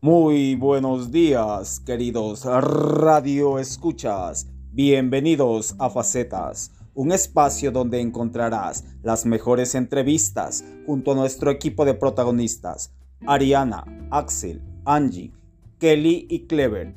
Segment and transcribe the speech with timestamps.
[0.00, 4.46] Muy buenos días, queridos radio escuchas.
[4.70, 11.94] Bienvenidos a Facetas, un espacio donde encontrarás las mejores entrevistas junto a nuestro equipo de
[11.94, 12.92] protagonistas,
[13.26, 15.32] Ariana, Axel, Angie,
[15.80, 16.94] Kelly y Clever.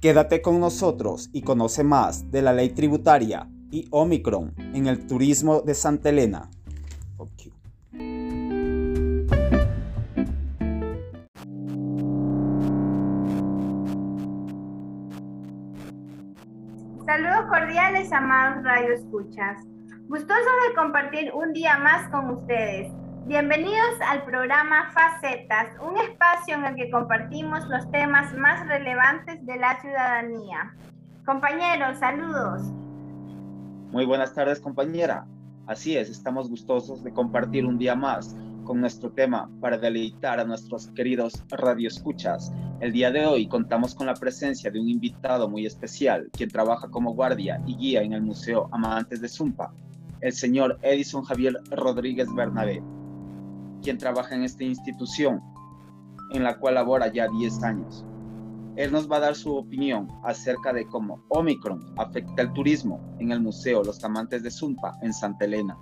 [0.00, 5.60] Quédate con nosotros y conoce más de la ley tributaria y Omicron en el turismo
[5.60, 6.50] de Santa Elena.
[17.16, 19.64] Saludos cordiales, amados Radio Escuchas.
[20.06, 22.92] Gustosos de compartir un día más con ustedes.
[23.24, 29.56] Bienvenidos al programa Facetas, un espacio en el que compartimos los temas más relevantes de
[29.56, 30.74] la ciudadanía.
[31.24, 32.60] Compañeros, saludos.
[33.92, 35.24] Muy buenas tardes, compañera.
[35.66, 40.44] Así es, estamos gustosos de compartir un día más con nuestro tema para deleitar a
[40.44, 42.52] nuestros queridos radioescuchas.
[42.80, 46.88] El día de hoy contamos con la presencia de un invitado muy especial, quien trabaja
[46.88, 49.72] como guardia y guía en el Museo Amantes de Zumpa,
[50.20, 52.82] el señor Edison Javier Rodríguez Bernabé,
[53.82, 55.40] quien trabaja en esta institución,
[56.32, 58.04] en la cual labora ya 10 años.
[58.74, 63.32] Él nos va a dar su opinión acerca de cómo Omicron afecta el turismo en
[63.32, 65.78] el Museo Los Amantes de Zumpa en Santa Elena.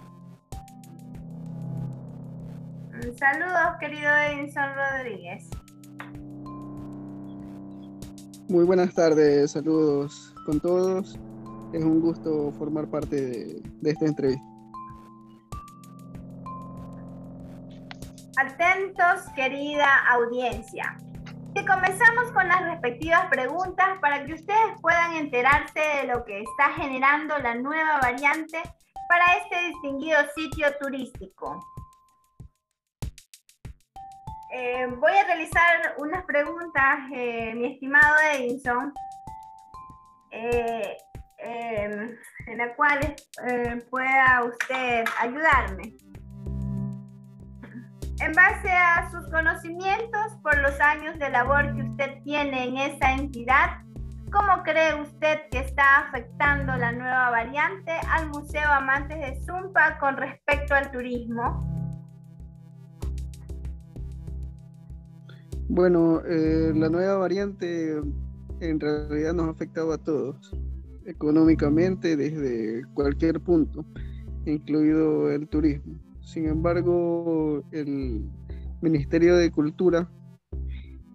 [3.16, 5.48] Saludos, querido Edison Rodríguez.
[8.48, 11.16] Muy buenas tardes, saludos con todos.
[11.72, 14.44] Es un gusto formar parte de, de esta entrevista.
[18.36, 20.96] Atentos, querida audiencia.
[21.54, 26.72] Que comenzamos con las respectivas preguntas para que ustedes puedan enterarse de lo que está
[26.76, 28.60] generando la nueva variante
[29.08, 31.60] para este distinguido sitio turístico.
[34.56, 38.94] Eh, voy a realizar unas preguntas, eh, mi estimado Edison,
[40.30, 40.96] eh,
[41.38, 43.14] en las cuales
[43.90, 45.96] pueda usted ayudarme.
[48.20, 53.12] En base a sus conocimientos por los años de labor que usted tiene en esa
[53.12, 53.82] entidad,
[54.32, 60.16] ¿cómo cree usted que está afectando la nueva variante al Museo Amantes de Zumpa con
[60.16, 61.73] respecto al turismo?
[65.74, 68.00] Bueno, eh, la nueva variante
[68.60, 70.54] en realidad nos ha afectado a todos,
[71.04, 73.84] económicamente desde cualquier punto,
[74.46, 75.98] incluido el turismo.
[76.20, 78.24] Sin embargo, el
[78.82, 80.08] Ministerio de Cultura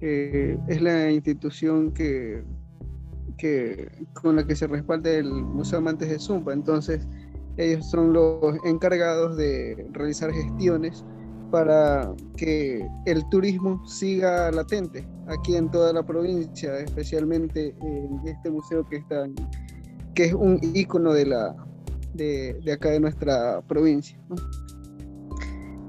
[0.01, 2.43] eh, es la institución que,
[4.21, 6.51] con la que se respalda el Museo Amantes de Zumba.
[6.51, 7.07] Entonces,
[7.55, 11.05] ellos son los encargados de realizar gestiones
[11.51, 18.87] para que el turismo siga latente aquí en toda la provincia, especialmente en este museo
[18.87, 19.25] que está
[20.15, 21.55] que es un ícono de la
[22.13, 24.19] de, acá de nuestra provincia.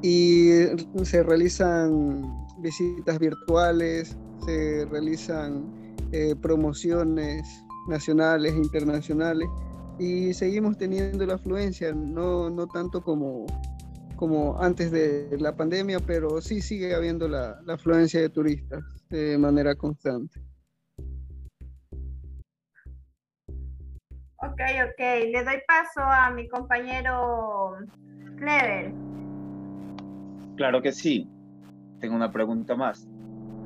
[0.03, 0.51] Y
[1.03, 2.23] se realizan
[2.59, 4.17] visitas virtuales,
[4.47, 5.65] se realizan
[6.13, 7.43] eh, promociones
[7.89, 9.49] nacionales e internacionales
[9.99, 13.47] y seguimos teniendo la afluencia, no, no tanto como
[14.21, 19.75] como antes de la pandemia, pero sí sigue habiendo la, afluencia de turistas de manera
[19.75, 20.39] constante.
[24.37, 25.01] Ok, ok.
[25.33, 27.79] Le doy paso a mi compañero
[28.37, 28.93] Clever.
[30.57, 31.27] Claro que sí.
[31.99, 33.09] Tengo una pregunta más.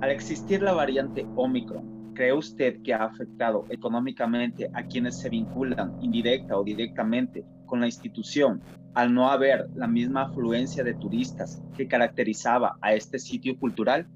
[0.02, 5.96] Al existir la variante Omicron, ¿cree usted que ha afectado económicamente a quienes se vinculan
[6.00, 8.60] indirecta o directamente con la institución
[8.94, 14.06] al no haber la misma afluencia de turistas que caracterizaba a este sitio cultural?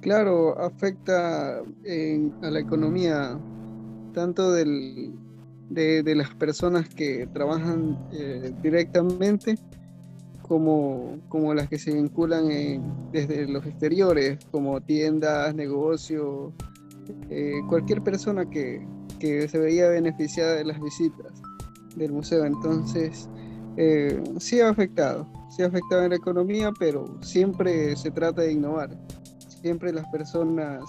[0.00, 3.38] Claro, afecta a la economía
[4.12, 5.12] tanto de,
[6.14, 9.58] las personas que trabajan eh, directamente
[10.46, 12.48] como, como, las que se vinculan
[13.12, 16.52] desde los exteriores, como tiendas, negocios,
[17.30, 18.86] eh, cualquier persona que,
[19.18, 21.32] que se veía beneficiada de las visitas
[21.96, 22.44] del museo.
[22.44, 23.28] Entonces,
[23.76, 28.52] eh, sí ha afectado, sí ha afectado en la economía, pero siempre se trata de
[28.52, 28.90] innovar.
[29.62, 30.84] Siempre las personas,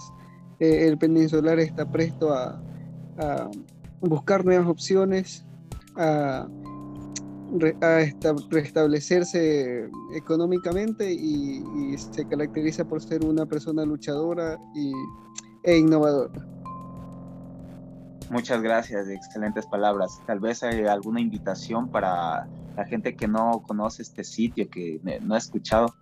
[0.60, 2.62] eh, el peninsular está presto a,
[4.00, 5.46] buscar nuevas opciones,
[5.96, 6.46] a,
[8.50, 11.62] restablecerse económicamente y,
[11.96, 14.92] se caracteriza por ser una persona luchadora y,
[15.62, 16.46] e innovadora.
[18.30, 20.20] Muchas gracias, excelentes palabras.
[20.26, 25.34] Tal vez hay alguna invitación para la gente que no conoce este sitio, que no
[25.34, 25.94] ha escuchado.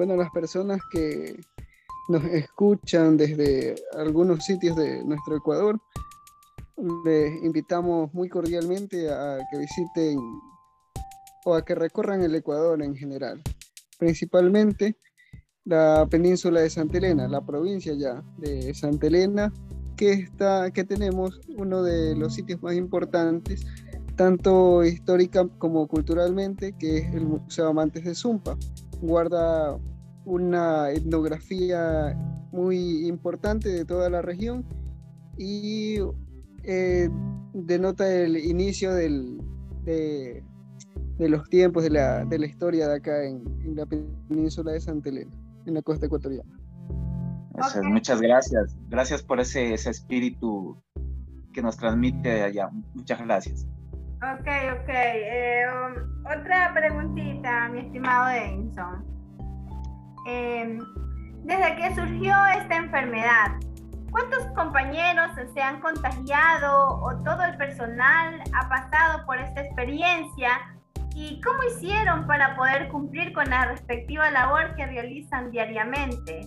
[0.00, 1.38] bueno, las personas que
[2.08, 5.78] nos escuchan desde algunos sitios de nuestro Ecuador,
[7.04, 10.18] les invitamos muy cordialmente a que visiten
[11.44, 13.42] o a que recorran el Ecuador en general,
[13.98, 14.96] principalmente
[15.64, 19.52] la península de Santa Elena, la provincia ya de Santa Elena,
[19.96, 23.66] que, está, que tenemos uno de los sitios más importantes,
[24.16, 28.56] tanto histórica como culturalmente, que es el Museo Amantes de Zumpa.
[29.00, 29.78] Guarda
[30.24, 32.16] una etnografía
[32.52, 34.64] muy importante de toda la región
[35.38, 35.98] y
[36.64, 37.08] eh,
[37.52, 39.40] denota el inicio del,
[39.84, 40.42] de,
[41.18, 45.30] los tiempos de la, de la, historia de acá en, la península de Santa Elena,
[45.66, 46.50] en la costa ecuatoriana.
[47.82, 48.76] Muchas gracias.
[48.88, 50.80] Gracias por ese, ese espíritu
[51.52, 52.70] que nos transmite allá.
[52.94, 53.66] Muchas gracias.
[54.22, 54.46] Ok,
[54.80, 54.88] ok.
[54.88, 59.04] Eh, um, otra preguntita, mi estimado Denson.
[60.26, 60.78] Em,
[61.44, 63.58] desde que surgió esta enfermedad,
[64.10, 70.50] ¿cuántos compañeros se han contagiado o todo el personal ha pasado por esta experiencia?
[71.14, 76.46] ¿Y cómo hicieron para poder cumplir con la respectiva labor que realizan diariamente?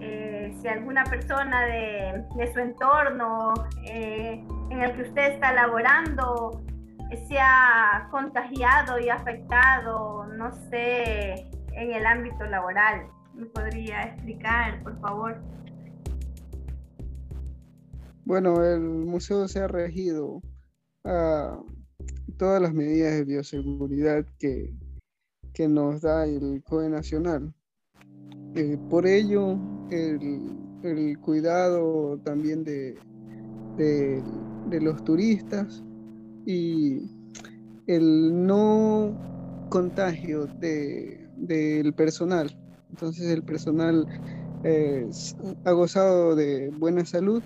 [0.00, 3.54] Eh, si alguna persona de, su entorno
[3.86, 6.62] eh, en el que usted está laborando
[7.28, 13.06] se ha contagiado y afectado, no sé, en el ámbito laboral.
[13.34, 15.40] ¿Me podría explicar, por favor?
[18.30, 20.40] Bueno, el museo se ha regido
[21.02, 21.60] a
[22.38, 24.72] todas las medidas de bioseguridad que,
[25.52, 27.52] que nos da el COE Nacional.
[28.54, 29.58] Eh, por ello,
[29.90, 32.96] el, el, cuidado también de,
[33.76, 35.82] de, los turistas
[36.46, 37.10] y
[37.88, 42.56] el no contagio de, del personal.
[42.90, 44.06] Entonces el personal
[44.62, 45.10] eh,
[45.64, 47.42] ha gozado de buena salud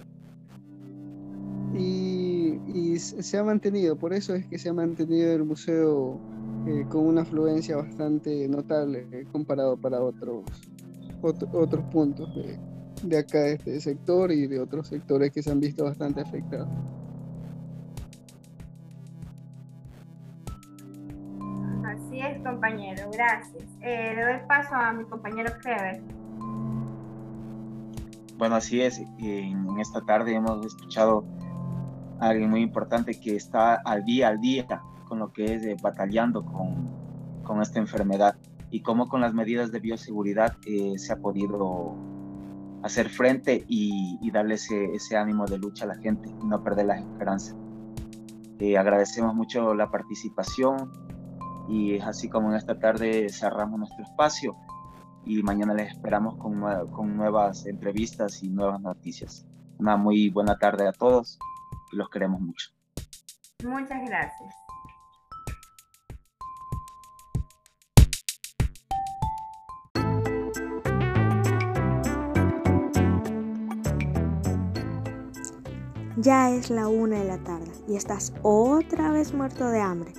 [2.99, 6.19] se ha mantenido, por eso es que se ha mantenido el museo
[6.67, 10.45] eh, con una afluencia bastante notable eh, comparado para otros,
[11.23, 12.59] otros puntos de,
[13.03, 16.69] de acá, de este sector y de otros sectores que se han visto bastante afectados.
[22.45, 23.65] compañero, gracias.
[23.81, 26.03] Eh, le doy paso a mi compañero Heber.
[28.37, 29.01] Bueno, así es.
[29.19, 31.25] En, esta tarde hemos escuchado
[32.21, 36.89] alguien muy importante que está al día al día con lo que es batallando con,
[37.43, 38.37] con, esta enfermedad
[38.71, 41.95] y cómo con las medidas de bioseguridad eh, se ha podido
[42.83, 46.87] hacer frente y, darle ese, ese, ánimo de lucha a la gente y no perder
[46.87, 47.55] la esperanza.
[48.59, 50.91] Eh, agradecemos mucho la participación
[51.69, 54.57] y es así como en esta tarde cerramos nuestro espacio
[55.25, 59.47] y mañana les esperamos con, con nuevas entrevistas y nuevas noticias.
[59.79, 61.54] Una muy buena tarde a todos y
[61.95, 62.71] los queremos mucho.
[63.65, 64.55] Muchas gracias.
[76.17, 80.13] Ya es la una de la tarde y estás otra vez muerto de hambre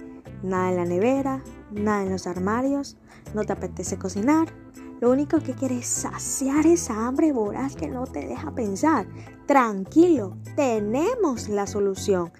[0.46, 2.98] Nada en la nevera, nada en los armarios,
[3.34, 4.53] no te apetece cocinar.
[5.06, 9.06] Lo único que quieres es saciar esa hambre voraz que no te deja pensar.
[9.46, 12.32] Tranquilo, tenemos la solución.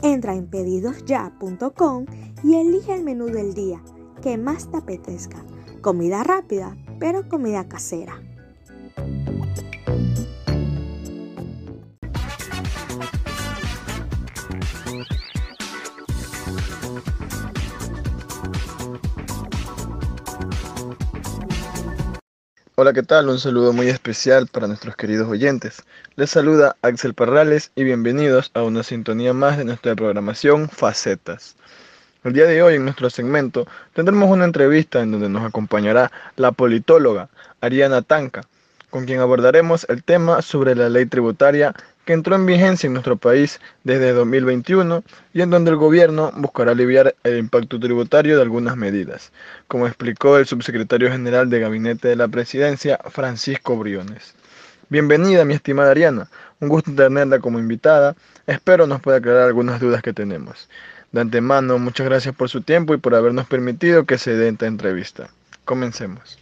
[0.00, 2.06] Entra en pedidosya.com
[2.42, 3.82] y elige el menú del día
[4.22, 5.44] que más te apetezca.
[5.82, 8.25] Comida rápida, pero comida casera.
[22.78, 23.30] Hola, ¿qué tal?
[23.30, 25.82] Un saludo muy especial para nuestros queridos oyentes.
[26.14, 31.56] Les saluda Axel Parrales y bienvenidos a una sintonía más de nuestra programación Facetas.
[32.22, 36.52] El día de hoy en nuestro segmento tendremos una entrevista en donde nos acompañará la
[36.52, 37.30] politóloga
[37.62, 38.42] Ariana Tanca,
[38.90, 41.74] con quien abordaremos el tema sobre la ley tributaria
[42.04, 45.02] que entró en vigencia en nuestro país desde 2021
[45.34, 49.32] y en donde el gobierno buscará aliviar el impacto tributario de algunas medidas,
[49.66, 54.34] como explicó el subsecretario general de Gabinete de la Presidencia, Francisco Briones.
[54.88, 56.28] Bienvenida, mi estimada Ariana.
[56.60, 58.14] Un gusto tenerla como invitada.
[58.46, 60.68] Espero nos pueda aclarar algunas dudas que tenemos.
[61.10, 64.66] De antemano, muchas gracias por su tiempo y por habernos permitido que se dé esta
[64.66, 65.28] entrevista.
[65.64, 66.38] Comencemos.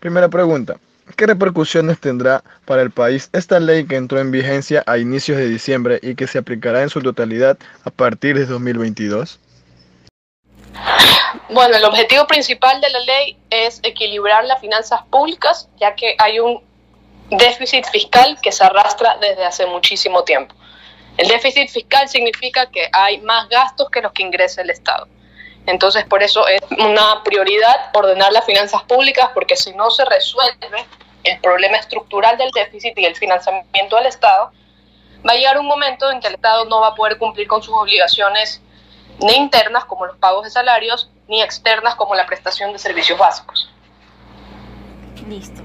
[0.00, 0.78] Primera pregunta.
[1.16, 5.48] ¿Qué repercusiones tendrá para el país esta ley que entró en vigencia a inicios de
[5.48, 9.38] diciembre y que se aplicará en su totalidad a partir de 2022?
[11.50, 16.40] Bueno, el objetivo principal de la ley es equilibrar las finanzas públicas, ya que hay
[16.40, 16.62] un
[17.30, 20.54] déficit fiscal que se arrastra desde hace muchísimo tiempo.
[21.16, 25.06] El déficit fiscal significa que hay más gastos que los que ingresa el Estado.
[25.66, 30.84] Entonces, por eso es una prioridad ordenar las finanzas públicas, porque si no se resuelve
[31.24, 34.52] el problema estructural del déficit y el financiamiento del Estado,
[35.26, 37.62] va a llegar un momento en que el Estado no va a poder cumplir con
[37.62, 38.60] sus obligaciones
[39.20, 43.70] ni internas, como los pagos de salarios, ni externas, como la prestación de servicios básicos.
[45.26, 45.62] Listo.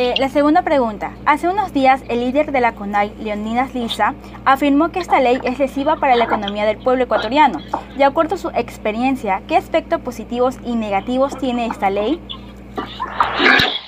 [0.00, 1.16] Eh, la segunda pregunta.
[1.26, 4.14] Hace unos días el líder de la CONAI, Leonidas Lisa,
[4.44, 7.58] afirmó que esta ley es lesiva para la economía del pueblo ecuatoriano.
[7.96, 12.20] De acuerdo a su experiencia, ¿qué aspectos positivos y negativos tiene esta ley?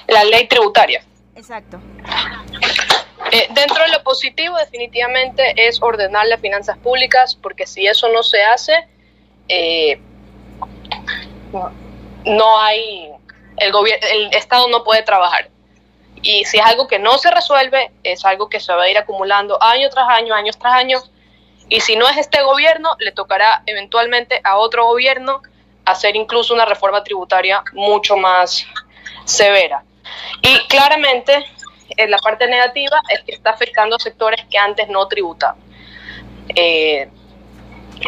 [0.08, 1.04] La ley tributaria.
[1.36, 1.78] Exacto.
[3.30, 8.24] Eh, dentro de lo positivo definitivamente es ordenar las finanzas públicas, porque si eso no
[8.24, 8.72] se hace,
[9.46, 10.00] eh,
[12.24, 13.12] no hay,
[13.58, 13.72] el,
[14.12, 15.50] el Estado no puede trabajar.
[16.22, 18.98] Y si es algo que no se resuelve, es algo que se va a ir
[18.98, 21.10] acumulando año tras año, años tras años.
[21.68, 25.40] Y si no es este gobierno, le tocará eventualmente a otro gobierno
[25.84, 28.66] hacer incluso una reforma tributaria mucho más
[29.24, 29.84] severa.
[30.42, 31.46] Y claramente,
[31.96, 35.56] eh, la parte negativa es que está afectando a sectores que antes no tributaban.
[36.54, 37.08] Eh,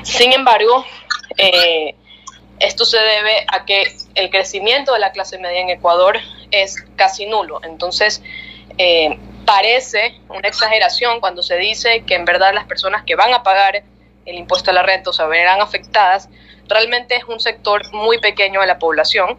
[0.02, 0.84] sin embargo,
[1.38, 1.94] eh,
[2.62, 6.18] esto se debe a que el crecimiento de la clase media en Ecuador
[6.50, 7.60] es casi nulo.
[7.64, 8.22] Entonces,
[8.78, 13.42] eh, parece una exageración cuando se dice que en verdad las personas que van a
[13.42, 13.82] pagar
[14.24, 16.28] el impuesto a la renta o se verán afectadas,
[16.68, 19.38] realmente es un sector muy pequeño de la población,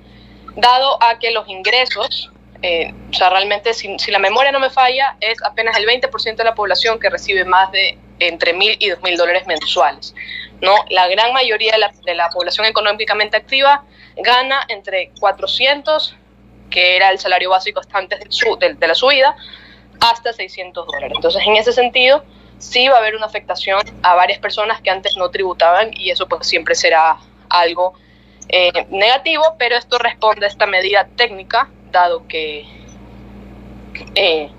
[0.55, 5.15] dado a que los ingresos, eh, o sea, realmente si, la memoria no me falla,
[5.19, 9.01] es apenas el 20% de la población que recibe más de entre mil y dos
[9.01, 10.13] mil dólares mensuales.
[10.61, 10.75] ¿no?
[10.89, 13.83] La gran mayoría de la, de la población económicamente activa
[14.15, 16.15] gana entre 400
[16.73, 19.35] que era el salario básico hasta antes de, de, la subida,
[19.99, 21.11] hasta 600 dólares.
[21.15, 22.25] Entonces, en ese sentido,
[22.57, 26.27] sí va a haber una afectación a varias personas que antes no tributaban y eso
[26.27, 27.17] pues siempre será
[27.49, 27.93] algo
[28.49, 32.65] eh, negativo, pero esto responde a esta medida técnica, dado que
[34.15, 34.49] eh,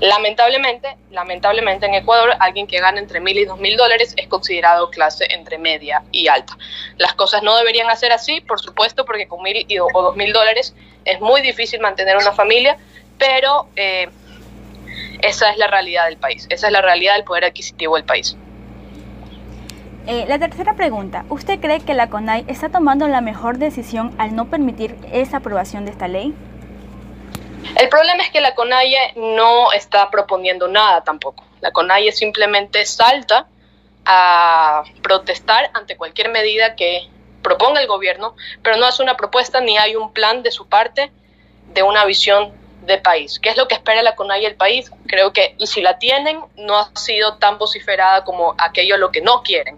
[0.00, 4.90] lamentablemente, lamentablemente en Ecuador, alguien que gana entre mil y dos mil dólares es considerado
[4.90, 6.56] clase entre media y alta.
[6.96, 10.74] Las cosas no deberían hacer así, por supuesto, porque con mil o dos mil dólares
[11.04, 12.76] es muy difícil mantener una familia,
[13.18, 14.08] pero eh,
[15.22, 18.36] esa es la realidad del país, esa es la realidad del poder adquisitivo del país.
[20.06, 24.36] Eh, la tercera pregunta, ¿usted cree que la CONAI está tomando la mejor decisión al
[24.36, 26.32] no permitir esa aprobación de esta ley?
[27.76, 31.44] El problema es que la CONAIE no está proponiendo nada tampoco.
[31.60, 33.48] La CONAIE simplemente salta
[34.06, 37.06] a protestar ante cualquier medida que
[37.42, 41.12] proponga el gobierno, pero no hace una propuesta ni hay un plan de su parte
[41.74, 42.54] de una visión
[42.86, 43.38] de país.
[43.38, 44.90] ¿Qué es lo que espera la CONAIE el país?
[45.06, 49.20] Creo que, y si la tienen, no ha sido tan vociferada como aquello lo que
[49.20, 49.76] no quieren,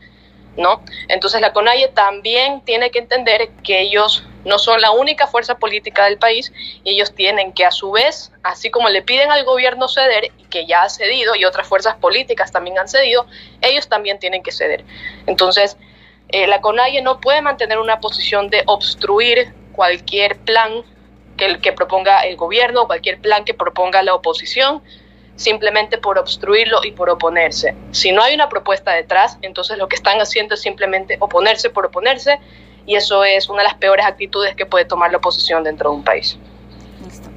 [0.56, 0.82] ¿no?
[1.08, 6.06] Entonces la CONAIE también tiene que entender que ellos no son la única fuerza política
[6.06, 6.52] del país
[6.82, 10.44] y ellos tienen que a su vez, así como le piden al gobierno ceder, y
[10.44, 13.26] que ya ha cedido y otras fuerzas políticas también han cedido,
[13.60, 14.84] ellos también tienen que ceder.
[15.26, 15.76] Entonces,
[16.30, 20.82] eh, la CONAIE no puede mantener una posición de obstruir cualquier plan
[21.36, 24.82] que, que proponga el gobierno, cualquier plan que proponga la oposición,
[25.36, 27.76] simplemente por obstruirlo y por oponerse.
[27.92, 31.86] Si no hay una propuesta detrás, entonces lo que están haciendo es simplemente oponerse por
[31.86, 32.40] oponerse
[32.86, 35.96] y eso es una de las peores actitudes que puede tomar la oposición dentro de
[35.96, 36.38] un país.
[37.04, 37.28] Listo.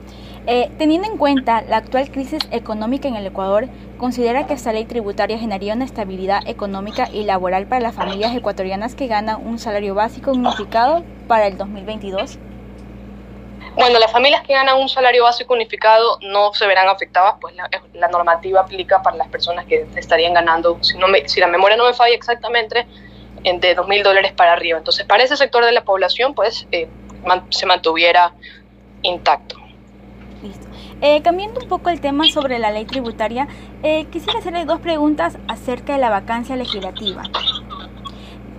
[0.47, 3.67] Eh, teniendo en cuenta la actual crisis económica en el Ecuador,
[3.99, 8.95] ¿considera que esta ley tributaria generaría una estabilidad económica y laboral para las familias ecuatorianas
[8.95, 12.39] que ganan un salario básico unificado para el 2022?
[13.75, 18.07] Bueno, las familias que ganan un salario básico unificado no se verán afectadas, pues la,
[18.09, 21.85] normativa aplica para las personas que estarían ganando, si, no me, si la memoria no
[21.85, 22.85] me falla exactamente,
[23.43, 24.77] de dos mil dólares para arriba.
[24.77, 26.87] Entonces, para ese sector de la población, pues eh,
[27.49, 28.33] se mantuviera
[29.01, 29.57] intacto.
[30.41, 30.67] Listo.
[31.01, 33.47] Eh, cambiando un poco el tema sobre la ley tributaria,
[33.83, 37.23] eh, quisiera hacerle dos preguntas acerca de la vacancia legislativa.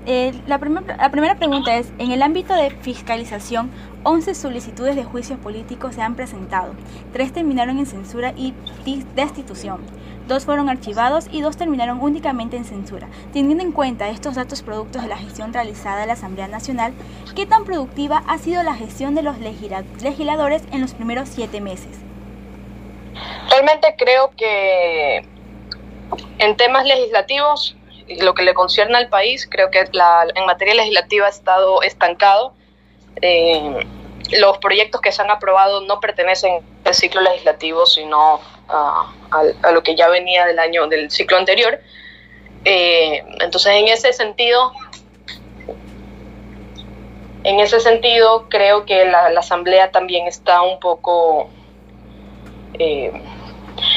[0.06, 0.59] La,
[0.99, 3.71] la primera pregunta es, en el ámbito de fiscalización,
[4.04, 6.75] 11 solicitudes de juicios políticos se han presentado,
[7.12, 8.54] tres terminaron en censura y
[9.14, 9.80] destitución.
[10.26, 13.09] Dos fueron archivados y dos terminaron únicamente en censura.
[13.32, 16.92] Teniendo en cuenta estos datos productos de la gestión realizada en la Asamblea Nacional,
[17.35, 21.99] ¿qué tan productiva ha sido la gestión de los legisladores en los primeros siete meses?
[23.50, 25.26] Realmente creo que
[26.38, 27.76] en temas legislativos
[28.21, 32.54] lo que le concierne al país, creo que la, en materia legislativa ha estado estancado.
[33.21, 33.87] Eh,
[34.38, 39.95] los proyectos que se han aprobado no pertenecen al ciclo legislativo, sino a, lo que
[39.95, 41.81] ya venía del año del ciclo anterior.
[42.64, 44.73] Eh, entonces, en ese sentido,
[47.45, 51.50] en ese sentido, creo que la, asamblea también está un poco
[52.78, 53.12] eh,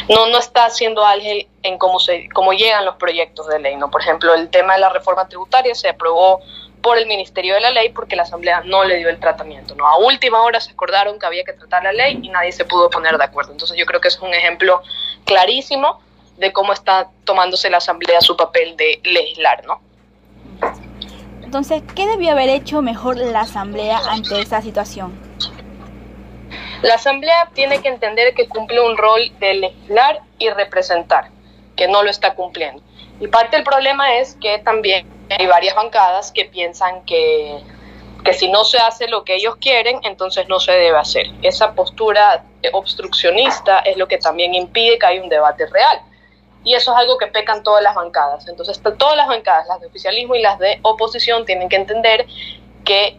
[0.10, 3.75] no, no está haciendo ángel en cómo, se, cómo llegan los proyectos de ley.
[3.75, 3.89] ¿no?
[3.89, 6.41] Por ejemplo, el tema de la reforma tributaria se aprobó
[6.82, 9.74] por el Ministerio de la Ley porque la Asamblea no le dio el tratamiento.
[9.75, 9.88] ¿no?
[9.88, 12.89] A última hora se acordaron que había que tratar la ley y nadie se pudo
[12.91, 13.51] poner de acuerdo.
[13.51, 14.84] Entonces yo creo que es un ejemplo
[15.25, 16.00] clarísimo
[16.38, 19.65] de cómo está tomándose la Asamblea su papel de legislar.
[19.65, 19.82] ¿no?
[21.41, 25.25] Entonces, ¿qué debió haber hecho mejor la Asamblea ante esa situación?
[26.86, 31.30] La Asamblea tiene que entender que cumple un rol de legislar y representar,
[31.75, 32.84] que no lo está cumpliendo.
[33.20, 37.58] Y parte del problema es que también hay varias bancadas que piensan que,
[38.24, 41.25] que si no se hace lo que ellos quieren, entonces no se debe hacer.
[41.42, 46.01] Esa postura obstruccionista es lo que también impide que haya un debate real.
[46.63, 48.48] Y eso es algo que pecan todas las bancadas.
[48.48, 52.27] Entonces, todas las bancadas, las de oficialismo y las de oposición, tienen que entender
[52.84, 53.18] que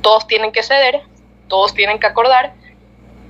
[0.00, 1.02] todos tienen que ceder
[1.54, 2.52] todos tienen que acordar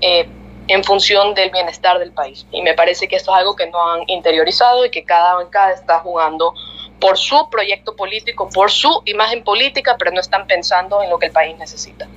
[0.01, 0.27] eh,
[0.67, 2.47] en función del bienestar del país.
[2.53, 5.73] Y me parece que esto es algo que no han interiorizado y que cada bancada
[5.73, 6.55] está jugando
[6.99, 11.27] por su proyecto político, por su imagen política, pero no están pensando en lo que
[11.27, 12.09] el país necesita.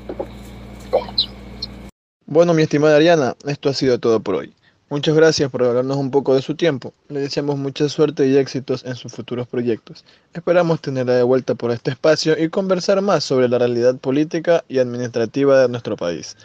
[2.26, 4.54] Bueno, mi estimada Ariana, esto ha sido todo por hoy.
[4.90, 6.94] Muchas gracias por hablarnos un poco de su tiempo.
[7.10, 10.06] Le deseamos mucha suerte y éxitos en sus futuros proyectos.
[10.34, 14.80] Esperamos tenerla de vuelta por este espacio y conversar más sobre la realidad política y
[14.80, 16.38] administrativa de nuestro país.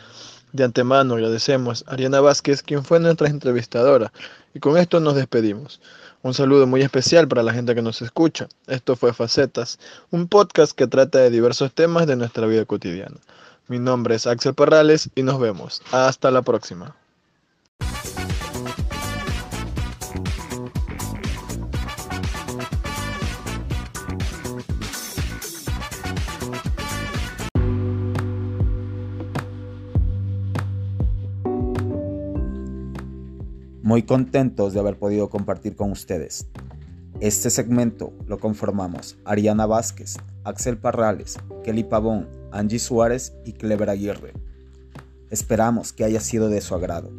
[0.53, 4.13] De antemano agradecemos a Ariana Vázquez, quien fue nuestra entrevistadora,
[4.55, 5.81] y con esto nos despedimos.
[6.23, 8.49] Un saludo muy especial para la gente que nos escucha.
[8.67, 9.79] Esto fue Facetas,
[10.11, 13.19] un podcast que trata de diversos temas de nuestra vida cotidiana.
[13.69, 15.81] Mi nombre es Axel Parrales y nos vemos.
[15.93, 16.97] Hasta la próxima.
[33.93, 36.47] Muy contentos de haber podido compartir con ustedes.
[37.21, 44.33] Este segmento lo conformamos Ariana Vázquez, Axel Parrales, Kelly Pavón, Angie Suárez y Clever Aguirre.
[45.29, 47.11] Esperamos que haya sido de su agrado.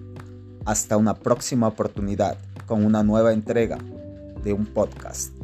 [0.66, 3.78] Hasta una próxima oportunidad con una nueva entrega
[4.44, 5.43] de un podcast.